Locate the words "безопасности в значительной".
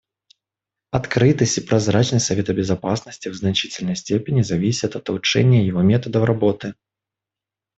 2.55-3.95